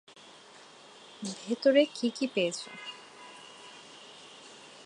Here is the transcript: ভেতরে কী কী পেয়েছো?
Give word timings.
ভেতরে 1.37 1.81
কী 1.95 2.07
কী 2.17 2.25
পেয়েছো? 2.27 2.69